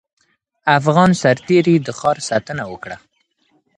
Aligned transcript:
افغان 0.79 1.11
سرتېري 1.21 1.75
د 1.81 1.87
ښار 1.99 2.17
ساتنه 2.29 2.63
وکړه. 2.71 2.97